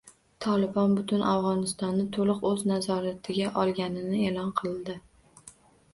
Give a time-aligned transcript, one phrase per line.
[0.43, 4.97] “Tolibon” butun Afg‘onistonni to‘liq o‘z nazoratiga olganini e’lon qildi